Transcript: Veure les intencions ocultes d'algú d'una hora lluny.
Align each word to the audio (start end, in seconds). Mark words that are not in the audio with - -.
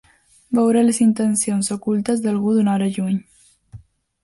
Veure 0.59 0.81
les 0.85 0.99
intencions 1.05 1.69
ocultes 1.77 2.25
d'algú 2.25 2.57
d'una 2.57 2.75
hora 2.79 2.91
lluny. 2.97 3.23